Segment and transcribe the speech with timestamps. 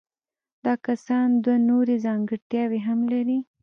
[0.65, 3.39] دا کسان دوه نورې ځانګړتیاوې هم لري.